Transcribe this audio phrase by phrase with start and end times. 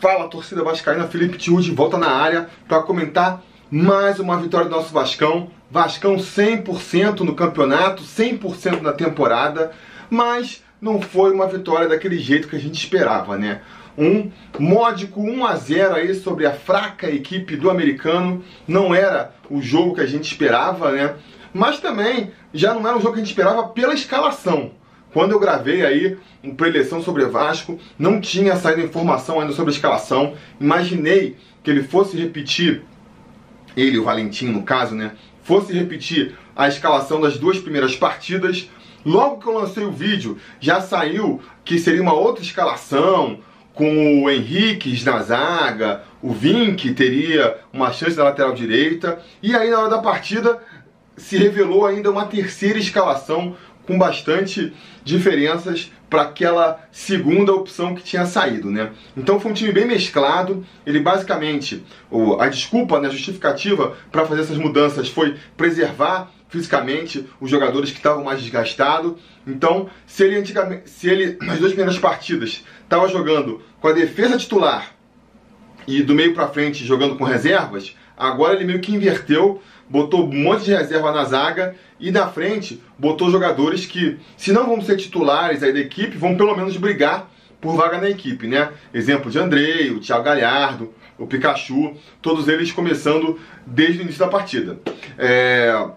[0.00, 4.76] Fala, torcida vascaína, Felipe Tiú de volta na área para comentar mais uma vitória do
[4.76, 5.50] nosso Vascão.
[5.68, 9.72] Vascão 100% no campeonato, 100% na temporada,
[10.08, 13.60] mas não foi uma vitória daquele jeito que a gente esperava, né?
[13.98, 18.44] Um módico 1 a 0 aí sobre a fraca equipe do americano.
[18.68, 21.16] Não era o jogo que a gente esperava, né?
[21.52, 24.70] Mas também já não era um jogo que a gente esperava pela escalação.
[25.18, 29.74] Quando eu gravei aí um preleção sobre Vasco, não tinha saído informação ainda sobre a
[29.74, 30.34] escalação.
[30.60, 32.82] Imaginei que ele fosse repetir,
[33.76, 35.10] ele, o Valentim no caso, né?
[35.42, 38.70] Fosse repetir a escalação das duas primeiras partidas.
[39.04, 43.40] Logo que eu lancei o vídeo, já saiu que seria uma outra escalação,
[43.74, 49.18] com o Henrique na zaga, o Vink teria uma chance na lateral direita.
[49.42, 50.60] E aí na hora da partida
[51.18, 53.56] se revelou ainda uma terceira escalação
[53.88, 54.70] com bastante
[55.02, 58.90] diferenças para aquela segunda opção que tinha saído, né?
[59.16, 60.64] Então foi um time bem mesclado.
[60.86, 61.82] Ele basicamente,
[62.38, 67.96] a desculpa, né, a justificativa para fazer essas mudanças foi preservar fisicamente os jogadores que
[67.96, 69.14] estavam mais desgastados.
[69.46, 74.36] Então, se ele antigamente, se ele nas duas primeiras partidas estava jogando com a defesa
[74.36, 74.92] titular
[75.86, 80.42] e do meio para frente jogando com reservas, agora ele meio que inverteu botou um
[80.42, 84.96] monte de reserva na zaga e na frente botou jogadores que, se não vão ser
[84.96, 87.30] titulares aí da equipe, vão pelo menos brigar
[87.60, 88.70] por vaga na equipe, né?
[88.94, 94.28] Exemplo de Andrei, o Thiago Galhardo, o Pikachu, todos eles começando desde o início da
[94.28, 94.78] partida.
[95.16, 95.88] É...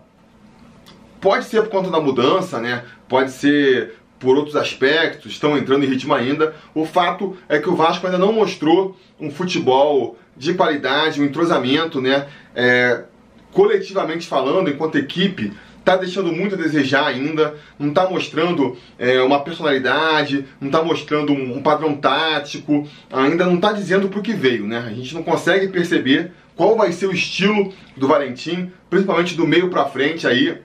[1.20, 2.84] Pode ser por conta da mudança, né?
[3.08, 6.56] Pode ser por outros aspectos, estão entrando em ritmo ainda.
[6.74, 12.02] O fato é que o Vasco ainda não mostrou um futebol de qualidade, um entrosamento,
[12.02, 12.28] né?
[12.56, 13.04] É
[13.52, 19.44] coletivamente falando, enquanto equipe, está deixando muito a desejar ainda, não está mostrando é, uma
[19.44, 24.34] personalidade, não está mostrando um, um, padrão tático, ainda não está dizendo para o que
[24.34, 24.86] veio, né?
[24.88, 29.70] A gente não consegue perceber qual vai ser o estilo do Valentim, principalmente do meio
[29.70, 30.58] para frente aí.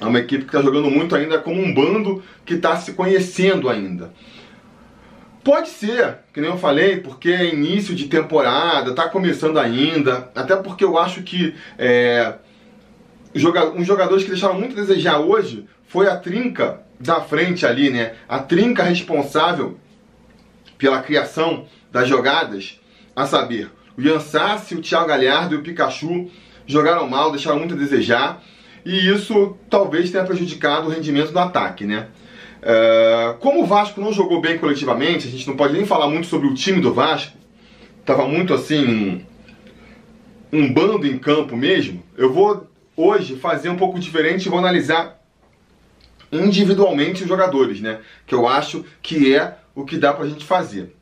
[0.00, 3.68] É uma equipe que está jogando muito ainda como um bando que está se conhecendo
[3.68, 4.12] ainda.
[5.44, 10.56] Pode ser, que nem eu falei, porque é início de temporada, tá começando ainda, até
[10.56, 12.32] porque eu acho que é,
[13.76, 18.14] uns jogadores que deixaram muito a desejar hoje foi a trinca da frente ali, né?
[18.26, 19.78] A trinca responsável
[20.78, 22.80] pela criação das jogadas,
[23.14, 26.30] a saber, o Ian Sassi, o Thiago Galhardo e o Pikachu
[26.66, 28.42] jogaram mal, deixaram muito a desejar,
[28.82, 32.08] e isso talvez tenha prejudicado o rendimento do ataque, né?
[32.64, 36.26] Uh, como o Vasco não jogou bem coletivamente, a gente não pode nem falar muito
[36.26, 37.36] sobre o time do Vasco,
[38.00, 39.26] estava muito assim,
[40.50, 42.02] um, um bando em campo mesmo.
[42.16, 42.66] Eu vou
[42.96, 45.20] hoje fazer um pouco diferente e vou analisar
[46.32, 48.00] individualmente os jogadores, né?
[48.26, 50.96] Que eu acho que é o que dá pra gente fazer.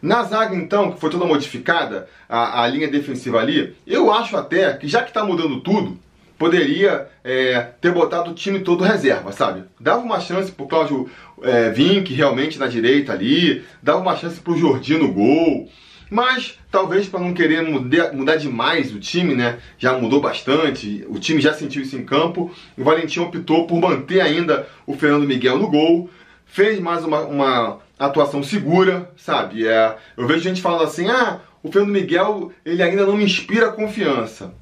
[0.00, 4.72] Na zaga, então, que foi toda modificada, a, a linha defensiva ali, eu acho até
[4.74, 5.98] que já que está mudando tudo,
[6.38, 9.64] poderia é, ter botado o time todo reserva, sabe?
[9.78, 11.10] Dava uma chance pro Cláudio
[11.42, 15.68] é, Vink realmente na direita ali, dava uma chance pro Jordi no gol.
[16.10, 19.58] Mas talvez para não querer mudar, mudar, demais o time, né?
[19.78, 22.50] Já mudou bastante, o time já sentiu isso em campo.
[22.78, 26.08] O Valentim optou por manter ainda o Fernando Miguel no gol.
[26.46, 29.66] Fez mais uma, uma atuação segura, sabe?
[29.66, 33.70] É, eu vejo gente falando assim: ah, o Fernando Miguel ele ainda não me inspira
[33.70, 34.54] confiança.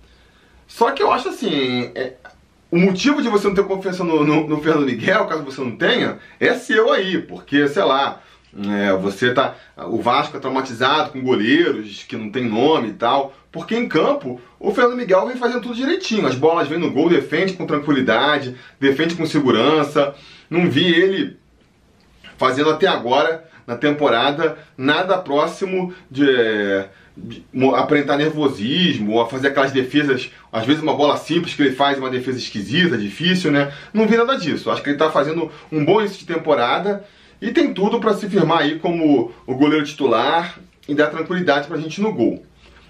[0.66, 2.14] Só que eu acho assim, é,
[2.70, 5.76] o motivo de você não ter confiança no, no, no, Fernando Miguel, caso você não
[5.76, 8.20] tenha, é seu aí, porque, sei lá,
[8.64, 9.54] é, você tá.
[9.76, 13.34] O Vasco é traumatizado com goleiros que não tem nome e tal.
[13.52, 16.26] Porque em campo, o Fernando Miguel vem fazendo tudo direitinho.
[16.26, 20.14] As bolas vêm no gol, defende com tranquilidade, defende com segurança.
[20.48, 21.36] Não vi ele
[22.38, 26.28] fazendo até agora, na temporada, nada próximo de.
[26.28, 26.88] É,
[27.74, 31.98] aparentar nervosismo, ou a fazer aquelas defesas, às vezes uma bola simples que ele faz,
[31.98, 33.72] uma defesa esquisita, difícil, né?
[33.92, 34.70] Não vi nada disso.
[34.70, 37.04] Acho que ele está fazendo um bom início de temporada
[37.40, 41.76] e tem tudo para se firmar aí como o goleiro titular e dar tranquilidade para
[41.76, 42.44] a gente no gol.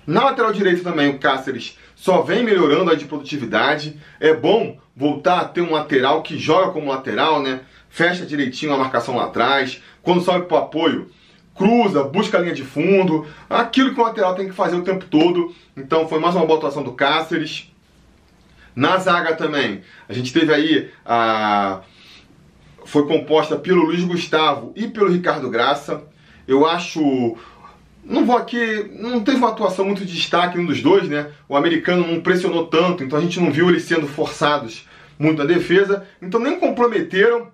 [0.06, 3.96] Na lateral direita também o Cáceres só vem melhorando a de produtividade.
[4.20, 7.61] É bom voltar a ter um lateral que joga como lateral, né?
[7.88, 9.82] Fecha direitinho a marcação lá atrás.
[10.02, 11.11] Quando sobe para apoio,
[11.56, 15.06] cruza, busca a linha de fundo, aquilo que o lateral tem que fazer o tempo
[15.06, 15.55] todo.
[15.76, 17.73] Então foi mais uma boa atuação do Cáceres.
[18.75, 21.81] Na zaga também, a gente teve aí a.
[22.85, 26.05] Foi composta pelo Luiz Gustavo e pelo Ricardo Graça.
[26.47, 27.37] Eu acho.
[28.05, 28.91] Não vou aqui.
[29.00, 31.31] Não teve uma atuação muito de destaque um dos dois, né?
[31.49, 34.87] O americano não pressionou tanto, então a gente não viu eles sendo forçados
[35.19, 36.06] muito na defesa.
[36.20, 37.49] Então nem comprometeram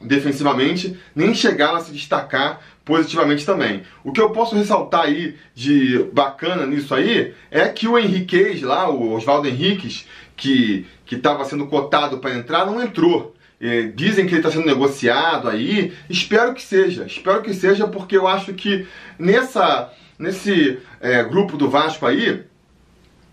[0.00, 3.82] defensivamente, nem chegaram a se destacar positivamente também.
[4.04, 8.88] O que eu posso ressaltar aí de bacana nisso aí é que o Henriquez lá,
[8.88, 10.06] o Oswaldo Henriques,
[10.36, 13.34] que estava sendo cotado para entrar, não entrou.
[13.58, 15.92] É, dizem que ele está sendo negociado aí.
[16.10, 17.04] Espero que seja.
[17.06, 18.86] Espero que seja porque eu acho que
[19.18, 22.44] nessa, nesse é, grupo do Vasco aí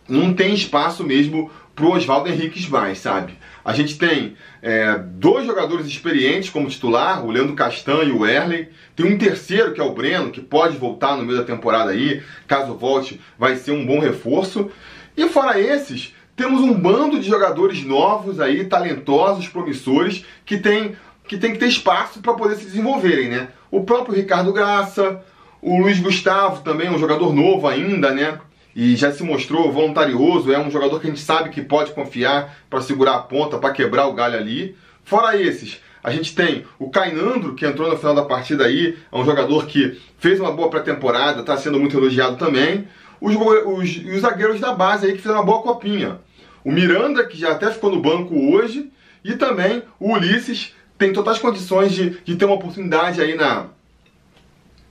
[0.07, 3.37] não tem espaço mesmo pro Oswaldo Henriques mais, sabe?
[3.63, 8.69] A gente tem é, dois jogadores experientes como titular, o Leandro Castanho e o Erley.
[8.95, 12.21] Tem um terceiro, que é o Breno, que pode voltar no meio da temporada aí.
[12.47, 14.69] Caso volte, vai ser um bom reforço.
[15.15, 20.95] E fora esses, temos um bando de jogadores novos aí, talentosos, promissores, que tem
[21.27, 23.47] que, tem que ter espaço para poder se desenvolverem, né?
[23.71, 25.21] O próprio Ricardo Graça,
[25.61, 28.39] o Luiz Gustavo também, um jogador novo ainda, né?
[28.75, 32.57] E já se mostrou voluntarioso, é um jogador que a gente sabe que pode confiar
[32.69, 34.75] para segurar a ponta, para quebrar o galho ali.
[35.03, 39.17] Fora esses, a gente tem o Cainandro, que entrou no final da partida aí, é
[39.17, 42.87] um jogador que fez uma boa pré-temporada, está sendo muito elogiado também
[43.23, 46.19] os, os, os zagueiros da base aí que fizeram uma boa copinha.
[46.63, 48.91] O Miranda, que já até ficou no banco hoje,
[49.23, 53.67] e também o Ulisses tem totais condições de, de ter uma oportunidade aí na,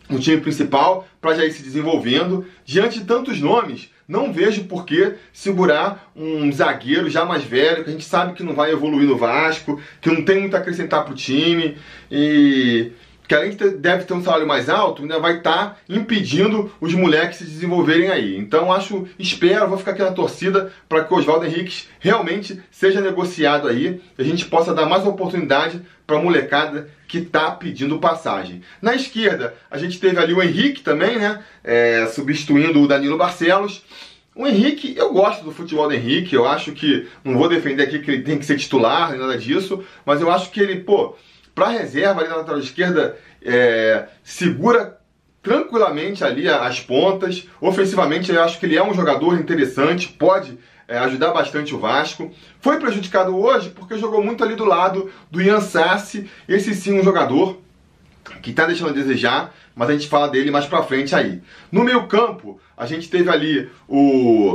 [0.09, 2.47] no time principal para já ir se desenvolvendo.
[2.65, 7.91] Diante de tantos nomes, não vejo por que segurar um zagueiro já mais velho, que
[7.91, 11.05] a gente sabe que não vai evoluir no Vasco, que não tem muito a acrescentar
[11.05, 11.77] para o time.
[12.11, 12.93] E
[13.33, 16.71] que além de ter, deve ter um salário mais alto, ainda vai estar tá impedindo
[16.79, 18.37] os moleques se desenvolverem aí.
[18.37, 23.01] Então acho, espero, vou ficar aqui na torcida para que o Oswaldo Henrique realmente seja
[23.01, 27.99] negociado aí, e a gente possa dar mais oportunidade para a molecada que está pedindo
[27.99, 28.61] passagem.
[28.83, 31.43] Na esquerda, a gente teve ali o Henrique também, né?
[31.65, 33.83] É, substituindo o Danilo Barcelos.
[34.35, 37.99] O Henrique, eu gosto do futebol do Henrique, eu acho que, não vou defender aqui
[37.99, 41.17] que ele tem que ser titular, nem nada disso, mas eu acho que ele, pô,
[41.55, 44.99] para reserva ali na lateral esquerda, é, segura
[45.43, 47.47] tranquilamente ali as pontas.
[47.61, 52.31] Ofensivamente, eu acho que ele é um jogador interessante, pode é, ajudar bastante o Vasco.
[52.61, 57.03] Foi prejudicado hoje porque jogou muito ali do lado do Ian Sassi, esse sim um
[57.03, 57.61] jogador
[58.41, 61.43] que está deixando a desejar, mas a gente fala dele mais pra frente aí.
[61.71, 64.55] No meio campo, a gente teve ali o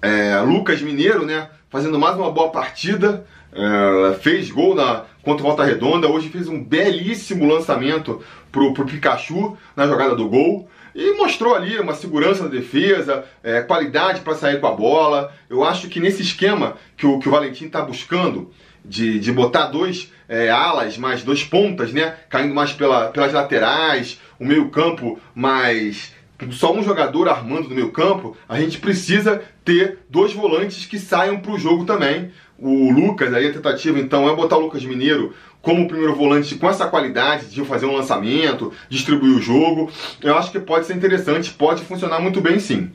[0.00, 5.48] é, Lucas Mineiro, né, fazendo mais uma boa partida, é, fez gol na, contra o
[5.48, 10.68] Volta Redonda, hoje fez um belíssimo lançamento pro, pro Pikachu na jogada do gol.
[10.94, 15.32] E mostrou ali uma segurança na defesa, é, qualidade para sair com a bola.
[15.50, 18.52] Eu acho que nesse esquema que o, que o Valentim está buscando,
[18.84, 22.14] de, de botar dois é, alas, mais dois pontas, né?
[22.28, 26.12] Caindo mais pela, pelas laterais, o meio-campo mais
[26.50, 31.38] só um jogador armando no meio campo, a gente precisa ter dois volantes que saiam
[31.38, 32.32] para o jogo também.
[32.58, 36.68] O Lucas, aí a tentativa então é botar o Lucas Mineiro como primeiro volante com
[36.68, 39.90] essa qualidade de fazer um lançamento, distribuir o jogo.
[40.22, 42.90] Eu acho que pode ser interessante, pode funcionar muito bem sim.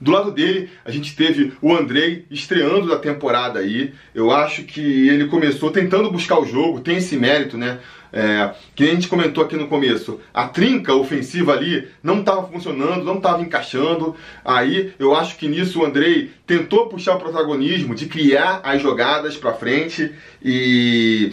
[0.00, 3.92] Do lado dele, a gente teve o Andrei estreando da temporada aí.
[4.14, 7.78] Eu acho que ele começou tentando buscar o jogo, tem esse mérito, né?
[8.12, 13.04] É, que a gente comentou aqui no começo, a trinca ofensiva ali não estava funcionando,
[13.04, 14.16] não estava encaixando.
[14.44, 19.36] Aí eu acho que nisso o Andrei tentou puxar o protagonismo de criar as jogadas
[19.36, 20.12] para frente
[20.42, 21.30] e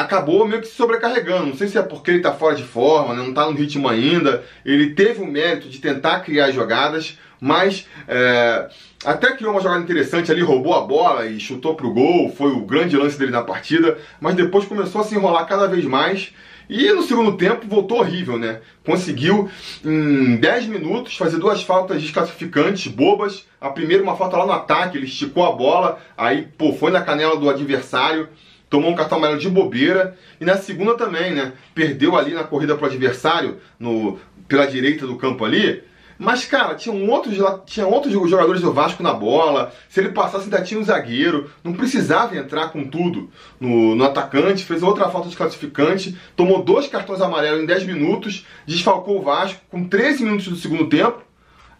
[0.00, 1.46] acabou meio que se sobrecarregando.
[1.46, 3.22] Não sei se é porque ele está fora de forma, né?
[3.22, 4.42] não está no ritmo ainda.
[4.64, 8.68] Ele teve o mérito de tentar criar jogadas, mas é,
[9.04, 12.32] até criou uma jogada interessante ali, roubou a bola e chutou para o gol.
[12.32, 15.84] Foi o grande lance dele na partida, mas depois começou a se enrolar cada vez
[15.84, 16.32] mais.
[16.68, 18.60] E no segundo tempo voltou horrível, né?
[18.86, 19.50] Conseguiu
[19.84, 23.44] em 10 minutos fazer duas faltas desclassificantes, bobas.
[23.60, 27.02] A primeira, uma falta lá no ataque, ele esticou a bola, aí pô, foi na
[27.02, 28.28] canela do adversário
[28.70, 30.16] tomou um cartão amarelo de bobeira.
[30.40, 31.52] E na segunda também, né?
[31.74, 35.82] Perdeu ali na corrida pro adversário, no, pela direita do campo ali.
[36.16, 37.34] Mas, cara, tinha, um outros,
[37.64, 39.72] tinha outros jogadores do Vasco na bola.
[39.88, 41.50] Se ele passasse, ainda tinha um zagueiro.
[41.64, 44.64] Não precisava entrar com tudo no, no atacante.
[44.64, 46.16] Fez outra falta de classificante.
[46.36, 48.46] Tomou dois cartões amarelos em 10 minutos.
[48.66, 51.29] Desfalcou o Vasco com 13 minutos do segundo tempo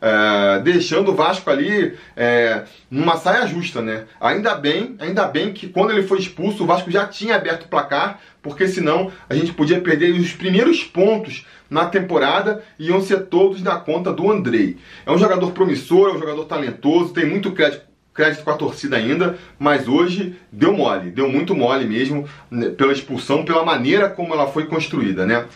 [0.01, 4.05] é, deixando o Vasco ali é, numa saia justa, né?
[4.21, 7.69] Ainda bem, ainda bem que quando ele foi expulso, o Vasco já tinha aberto o
[7.69, 13.27] placar, porque senão a gente podia perder os primeiros pontos na temporada e iam ser
[13.27, 14.79] todos na conta do Andrei.
[15.05, 18.97] É um jogador promissor, é um jogador talentoso, tem muito crédito crédito com a torcida
[18.97, 24.35] ainda, mas hoje deu mole, deu muito mole mesmo né, pela expulsão, pela maneira como
[24.35, 25.47] ela foi construída, né?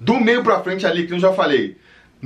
[0.00, 1.76] Do meio para frente ali, que eu já falei,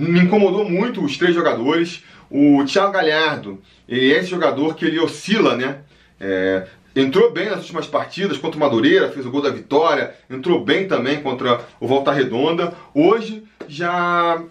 [0.09, 2.03] me incomodou muito os três jogadores.
[2.31, 5.79] O Thiago Galhardo, ele é esse jogador que ele oscila, né?
[6.21, 10.65] É, entrou bem nas últimas partidas contra o Madureira, fez o gol da vitória, entrou
[10.65, 12.73] bem também contra o Volta Redonda.
[12.95, 14.43] Hoje já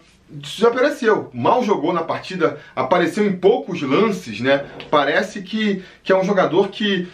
[0.43, 4.63] já apareceu, mal jogou na partida, apareceu em poucos lances, né?
[4.91, 7.07] Parece que, que é um jogador que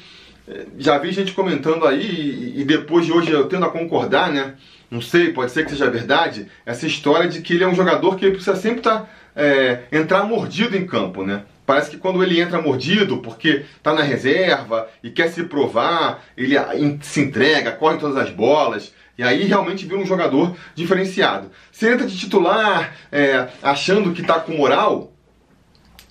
[0.46, 4.34] eh, já vi gente comentando aí e, e depois de hoje eu tendo a concordar,
[4.34, 4.56] né?
[4.89, 8.15] Não sei, pode ser que seja verdade, essa história de que ele é um jogador
[8.15, 11.44] que precisa sempre tá, é, entrar mordido em campo, né?
[11.65, 16.56] Parece que quando ele entra mordido, porque está na reserva e quer se provar, ele
[17.01, 18.94] se entrega, corre todas as bolas.
[19.18, 21.50] E aí realmente vira um jogador diferenciado.
[21.72, 25.13] Se entra de titular, é, achando que está com moral,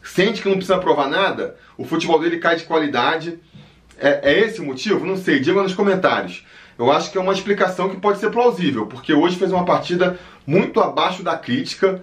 [0.03, 3.39] sente que não precisa provar nada, o futebol dele cai de qualidade.
[3.97, 5.07] É, é esse o motivo?
[5.07, 6.45] Não sei, diga nos comentários.
[6.79, 10.19] Eu acho que é uma explicação que pode ser plausível, porque hoje fez uma partida
[10.47, 12.03] muito abaixo da crítica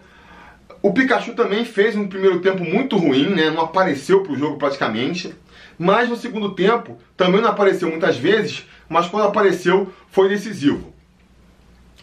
[0.83, 3.51] o Pikachu também fez um primeiro tempo muito ruim, né?
[3.51, 5.33] não apareceu para o jogo praticamente.
[5.77, 10.91] Mas no segundo tempo também não apareceu muitas vezes, mas quando apareceu foi decisivo.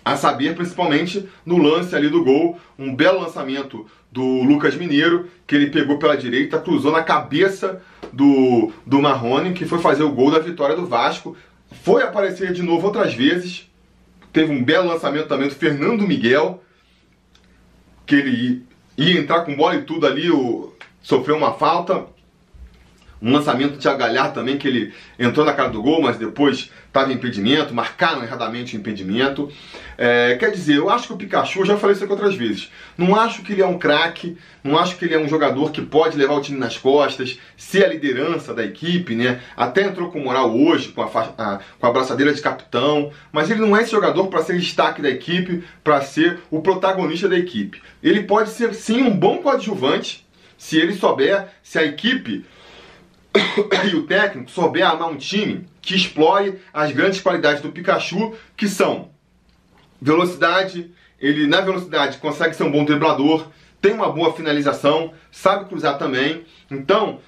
[0.05, 5.57] A saber, principalmente no lance ali do gol, um belo lançamento do Lucas Mineiro, que
[5.57, 7.83] ele pegou pela direita, cruzou na cabeça
[8.13, 11.37] do, do Marrone, que foi fazer o gol da vitória do Vasco.
[11.71, 13.69] Foi aparecer de novo outras vezes.
[14.33, 16.63] Teve um belo lançamento também do Fernando Miguel,
[18.07, 20.73] que ele ia entrar com bola e tudo ali, o,
[21.03, 22.07] sofreu uma falta.
[23.21, 26.71] Um lançamento de Thiago Galhardo também, que ele entrou na cara do gol, mas depois
[26.87, 29.51] estava em impedimento, marcaram erradamente o impedimento.
[29.97, 33.17] É, quer dizer, eu acho que o Pikachu, já falei isso aqui outras vezes, não
[33.17, 36.17] acho que ele é um craque, não acho que ele é um jogador que pode
[36.17, 39.41] levar o time nas costas, ser a liderança da equipe, né?
[39.57, 43.61] Até entrou com moral hoje, com a, a com a braçadeira de capitão, mas ele
[43.61, 47.83] não é esse jogador para ser destaque da equipe, para ser o protagonista da equipe.
[48.03, 52.45] Ele pode ser sim um bom coadjuvante, se ele souber, se a equipe
[53.91, 58.69] e o técnico souber armar um time que explore as grandes qualidades do Pikachu, que
[58.69, 59.11] são
[60.01, 63.49] velocidade, ele na velocidade consegue ser um bom driblador,
[63.81, 66.45] tem uma boa finalização, sabe cruzar também.
[66.71, 67.21] Então,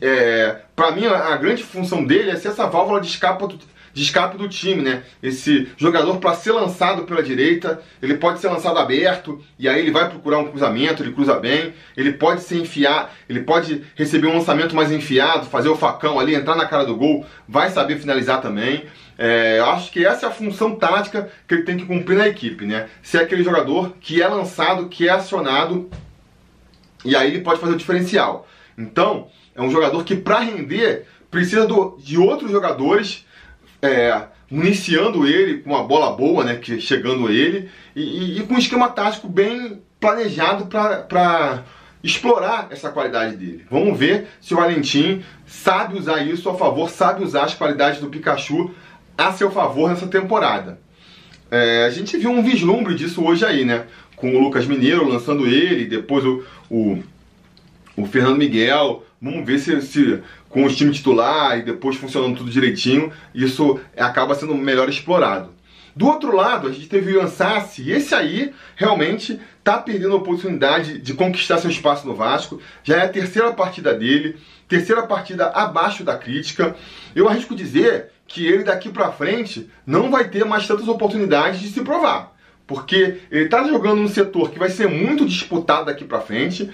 [0.00, 3.58] é, para mim, a, a, grande função dele é ser essa válvula de escape
[3.92, 5.02] de escape do time, né?
[5.22, 9.90] Esse jogador para ser lançado pela direita, ele pode ser lançado aberto e aí ele
[9.90, 14.34] vai procurar um cruzamento, ele cruza bem, ele pode se enfiar, ele pode receber um
[14.34, 18.40] lançamento mais enfiado, fazer o facão ali, entrar na cara do gol, vai saber finalizar
[18.40, 18.84] também.
[19.16, 22.28] É, eu acho que essa é a função tática que ele tem que cumprir na
[22.28, 22.88] equipe, né?
[23.02, 25.90] Ser aquele jogador que é lançado, que é acionado
[27.04, 28.46] e aí ele pode fazer o diferencial.
[28.76, 33.26] Então, é um jogador que para render precisa do, de outros jogadores
[33.82, 38.54] é, municiando ele com uma bola boa, né, que chegando ele, e, e, e com
[38.54, 41.64] um esquema tático bem planejado para
[42.02, 43.64] explorar essa qualidade dele.
[43.70, 48.08] Vamos ver se o Valentim sabe usar isso a favor, sabe usar as qualidades do
[48.08, 48.70] Pikachu
[49.16, 50.78] a seu favor nessa temporada.
[51.50, 53.86] É, a gente viu um vislumbre disso hoje aí, né?
[54.14, 57.02] Com o Lucas Mineiro lançando ele, depois o, o,
[57.98, 59.04] o Fernando Miguel.
[59.20, 64.34] Vamos ver se, se com o time titular e depois funcionando tudo direitinho, isso acaba
[64.34, 65.50] sendo melhor explorado.
[65.96, 70.18] Do outro lado, a gente teve o Ansassi, e esse aí realmente está perdendo a
[70.18, 72.60] oportunidade de conquistar seu espaço no Vasco.
[72.84, 74.36] Já é a terceira partida dele,
[74.68, 76.76] terceira partida abaixo da crítica.
[77.16, 81.68] Eu arrisco dizer que ele daqui para frente não vai ter mais tantas oportunidades de
[81.68, 82.32] se provar.
[82.64, 86.70] Porque ele está jogando num setor que vai ser muito disputado daqui para frente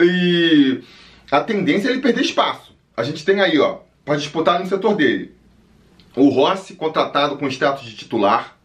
[0.00, 0.82] e
[1.30, 2.74] a tendência é ele perder espaço.
[2.96, 5.34] A gente tem aí, ó, para disputar no setor dele,
[6.16, 8.56] o Rossi, contratado com status de titular,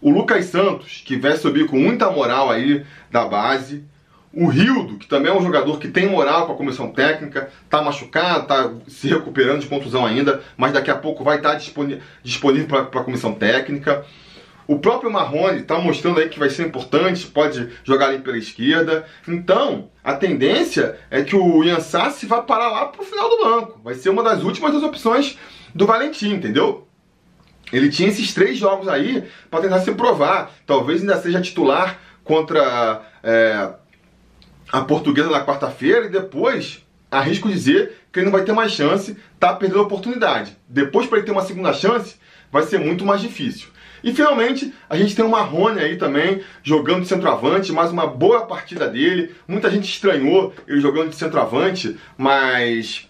[0.00, 3.84] o Lucas Santos, que vai subir com muita moral aí da base,
[4.32, 7.80] o Rildo, que também é um jogador que tem moral com a comissão técnica, tá
[7.80, 13.00] machucado, tá se recuperando de contusão ainda, mas daqui a pouco vai estar disponível para
[13.00, 14.04] a comissão técnica.
[14.66, 19.06] O próprio Marrone está mostrando aí que vai ser importante, pode jogar ali pela esquerda.
[19.28, 23.80] Então, a tendência é que o Ian Sassi vá parar lá pro final do banco.
[23.84, 25.38] Vai ser uma das últimas das opções
[25.74, 26.86] do Valentim, entendeu?
[27.72, 30.52] Ele tinha esses três jogos aí para tentar se provar.
[30.66, 33.70] Talvez ainda seja titular contra é,
[34.72, 39.16] a portuguesa na quarta-feira e depois arrisco dizer que ele não vai ter mais chance,
[39.38, 40.56] tá perdendo a oportunidade.
[40.68, 42.16] Depois, para ele ter uma segunda chance,
[42.50, 43.68] vai ser muito mais difícil.
[44.06, 48.46] E finalmente, a gente tem o Marrone aí também, jogando de centroavante, mais uma boa
[48.46, 49.34] partida dele.
[49.48, 53.08] Muita gente estranhou ele jogando de centroavante, mas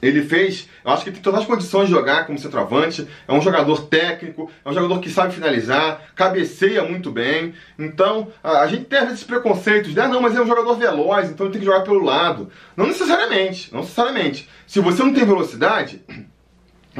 [0.00, 3.08] ele fez, eu acho que tem todas as condições de jogar como centroavante.
[3.26, 7.54] É um jogador técnico, é um jogador que sabe finalizar, cabeceia muito bem.
[7.76, 10.06] Então, a, a gente tem esses preconceitos, né?
[10.06, 12.52] Não, mas é um jogador veloz, então ele tem que jogar pelo lado.
[12.76, 14.48] Não necessariamente, não necessariamente.
[14.64, 16.00] Se você não tem velocidade,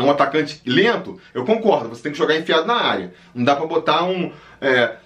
[0.05, 3.12] um atacante lento, eu concordo, você tem que jogar enfiado na área.
[3.35, 4.97] Não dá para botar um é,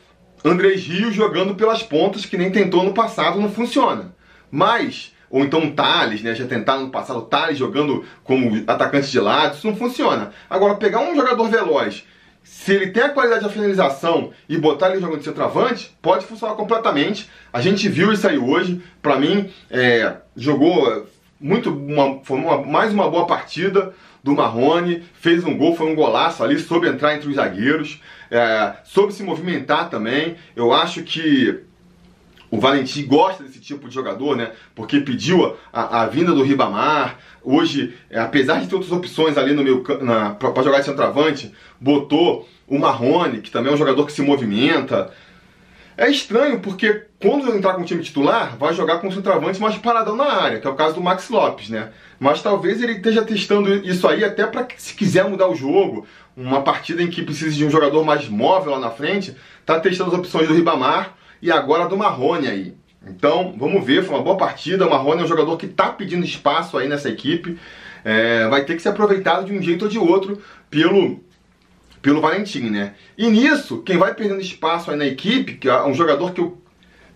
[0.44, 4.14] Rios jogando pelas pontas que nem tentou no passado, não funciona.
[4.50, 6.34] Mas, ou então o Thales, né?
[6.34, 10.30] Já tentaram no passado o Thales jogando como atacante de lado, isso não funciona.
[10.50, 12.04] Agora, pegar um jogador veloz,
[12.42, 16.54] se ele tem a qualidade da finalização e botar ele jogando de centroavante, pode funcionar
[16.54, 17.30] completamente.
[17.52, 18.82] A gente viu isso aí hoje.
[19.00, 21.06] Para mim, é, jogou
[21.40, 25.94] muito, uma, foi uma, mais uma boa partida do Marrone, fez um gol, foi um
[25.94, 28.00] golaço ali, soube entrar entre os zagueiros,
[28.30, 30.36] é, soube se movimentar também.
[30.54, 31.60] Eu acho que
[32.50, 34.52] o Valentim gosta desse tipo de jogador, né?
[34.74, 37.18] Porque pediu a, a vinda do Ribamar.
[37.42, 42.46] Hoje, é, apesar de ter outras opções ali no meio para jogar de centroavante, botou
[42.68, 45.10] o Marrone, que também é um jogador que se movimenta.
[45.96, 49.76] É estranho porque quando entrar com o time titular, vai jogar com o centroavante mais
[49.76, 51.90] paradão na área, que é o caso do Max Lopes, né?
[52.18, 56.06] Mas talvez ele esteja testando isso aí até para se quiser mudar o jogo,
[56.36, 60.12] uma partida em que precisa de um jogador mais móvel lá na frente, tá testando
[60.12, 62.74] as opções do Ribamar e agora do Marrone aí.
[63.06, 64.86] Então, vamos ver, foi uma boa partida.
[64.86, 67.58] O Marrone é um jogador que está pedindo espaço aí nessa equipe.
[68.04, 71.20] É, vai ter que ser aproveitado de um jeito ou de outro pelo
[72.02, 72.94] pelo Valentim, né?
[73.16, 76.60] E nisso, quem vai perdendo espaço aí na equipe, que é um jogador que eu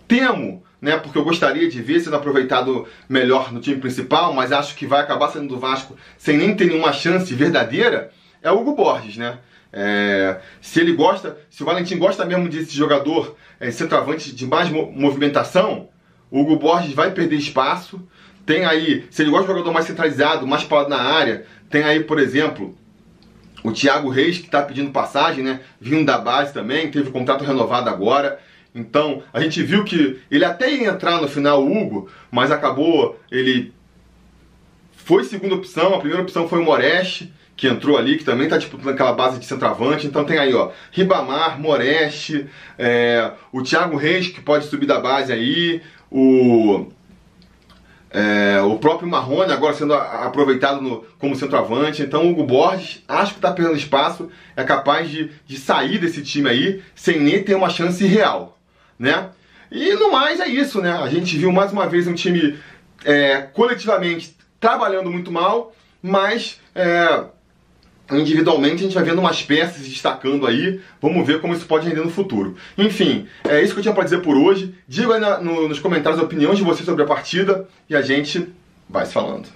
[0.07, 0.97] temo, né?
[0.97, 5.01] Porque eu gostaria de ver sendo aproveitado melhor no time principal, mas acho que vai
[5.01, 9.39] acabar saindo do Vasco sem nem ter nenhuma chance verdadeira, é o Hugo Borges, né?
[9.73, 14.71] É, se ele gosta, se o Valentim gosta mesmo desse jogador é, centroavante de mais
[14.71, 15.89] movimentação,
[16.31, 18.01] o Hugo Borges vai perder espaço.
[18.47, 22.05] Tem aí, se ele gosta de jogador mais centralizado, mais parado na área, tem aí,
[22.05, 22.77] por exemplo,
[23.63, 25.61] o Thiago Reis, que está pedindo passagem, né?
[25.81, 28.39] Vindo da base também, teve contrato renovado agora.
[28.75, 33.19] Então, a gente viu que ele até ia entrar no final, o Hugo, mas acabou,
[33.31, 33.73] ele
[34.93, 38.59] foi segunda opção, a primeira opção foi o Moreste, que entrou ali, que também está
[38.59, 40.07] disputando aquela base de centroavante.
[40.07, 42.47] Então tem aí, ó, Ribamar, Moreste,
[42.79, 46.87] é, o Thiago Reis, que pode subir da base aí, o
[48.11, 48.46] é,
[48.77, 52.03] o próprio Marrone agora sendo aproveitado no, como centroavante.
[52.03, 56.23] Então o Hugo Borges, acho que está perdendo espaço, é capaz de, de sair desse
[56.23, 58.59] time aí sem nem ter uma chance real,
[58.99, 59.31] né?
[59.71, 60.93] E no mais é isso, né?
[60.93, 62.59] A gente viu mais uma vez um time
[63.05, 67.25] é, coletivamente trabalhando muito mal, mas é,
[68.13, 70.81] individualmente a gente vai vendo umas peças se destacando aí.
[71.01, 72.57] Vamos ver como isso pode render no futuro.
[72.77, 74.75] Enfim, é isso que eu tinha para dizer por hoje.
[74.87, 78.03] Diga aí na, no, nos comentários a opinião de vocês sobre a partida e a
[78.03, 78.53] gente
[78.89, 79.56] vai falando.